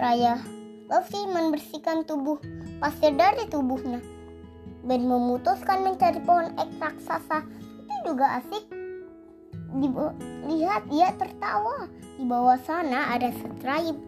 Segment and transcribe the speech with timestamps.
[0.00, 0.40] Raya
[0.88, 2.40] Luffy membersihkan tubuh
[2.80, 4.00] pasir dari tubuhnya.
[4.80, 7.44] Ben memutuskan mencari pohon ek raksasa.
[7.84, 8.64] Itu juga asik.
[9.76, 9.86] Di,
[10.48, 11.84] lihat ia tertawa.
[12.16, 14.00] Di bawah sana ada stripe.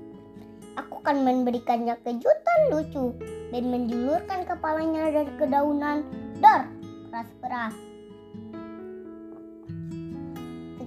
[0.80, 3.12] Aku akan memberikannya kejutan lucu.
[3.52, 6.08] Ben menjulurkan kepalanya dari kedaunan.
[6.40, 6.72] Dar,
[7.12, 7.76] keras-keras.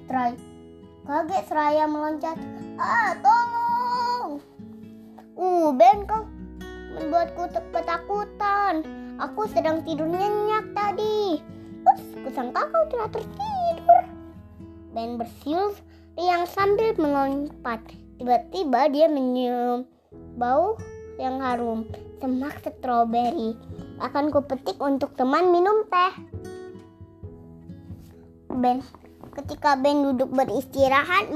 [0.02, 0.42] Stripe.
[1.06, 2.42] Kaget seraya meloncat.
[2.82, 3.45] Ah, tolong!
[5.76, 6.24] Ben kau
[6.96, 8.88] membuatku ketakutan.
[9.20, 11.44] Aku sedang tidur nyenyak tadi.
[11.84, 14.04] Ups, kusangka kau telah tertidur.
[14.96, 15.76] Ben bersiul
[16.16, 17.84] yang sambil melompat.
[18.16, 19.84] Tiba-tiba dia menyium
[20.40, 20.80] bau
[21.20, 21.84] yang harum.
[22.24, 23.60] Semak stroberi.
[24.00, 26.14] Akan kupetik untuk teman minum teh.
[28.56, 28.80] Ben,
[29.36, 31.36] ketika Ben duduk beristirahat,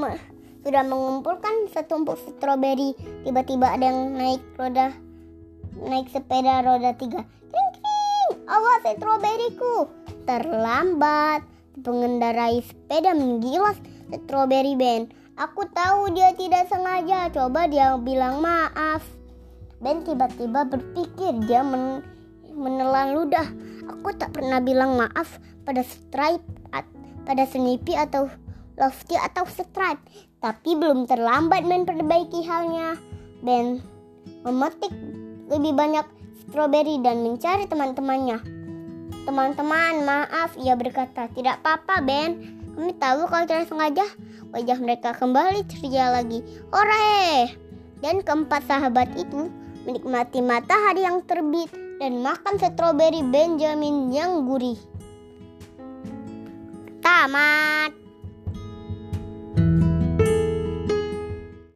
[0.66, 2.96] sudah mengumpulkan setumpuk stroberi.
[3.24, 4.92] Tiba-tiba ada yang naik roda
[5.86, 7.24] naik sepeda roda tiga.
[7.24, 9.88] Kring kring, awas stroberiku.
[10.28, 11.42] Terlambat,
[11.80, 13.80] pengendarai sepeda menggilas
[14.12, 15.08] stroberi Ben.
[15.40, 17.32] Aku tahu dia tidak sengaja.
[17.32, 19.06] Coba dia bilang maaf.
[19.80, 22.04] Ben tiba-tiba berpikir dia men
[22.52, 23.48] menelan ludah.
[23.88, 26.44] Aku tak pernah bilang maaf pada Stripe,
[27.24, 28.28] pada Snippy atau
[28.76, 30.29] Lofty atau Stripe.
[30.40, 32.96] Tapi belum terlambat memperbaiki halnya.
[33.44, 34.00] Ben
[34.44, 34.92] memetik
[35.50, 36.06] lebih banyak
[36.48, 38.40] stroberi dan mencari teman-temannya.
[39.28, 41.30] Teman-teman, maaf, ia berkata.
[41.30, 42.58] Tidak apa-apa, Ben.
[42.74, 44.06] Kami tahu kalau tidak sengaja.
[44.50, 46.42] Wajah mereka kembali ceria lagi.
[46.74, 47.54] Ore!
[48.00, 49.52] Dan keempat sahabat itu
[49.86, 54.80] menikmati matahari yang terbit dan makan stroberi Benjamin yang gurih.
[57.04, 57.92] Tamat.